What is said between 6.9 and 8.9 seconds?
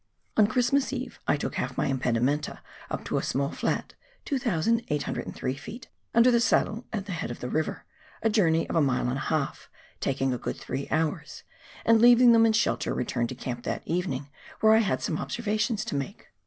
at the head of the river— a journey of a